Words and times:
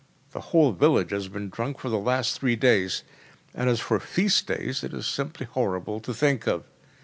The 0.31 0.39
whole 0.49 0.71
village 0.71 1.11
has 1.11 1.27
been 1.27 1.49
drunk 1.49 1.77
for 1.77 1.87
the 1.89 1.99
last 1.99 2.39
three 2.39 2.55
days. 2.55 3.03
And 3.53 3.69
as 3.69 3.79
for 3.79 3.99
feast 3.99 4.47
days, 4.47 4.83
it 4.83 4.95
is 4.95 5.05
simply 5.05 5.45
horrible 5.45 5.99
to 5.99 6.11
think 6.11 6.47
of! 6.47 6.63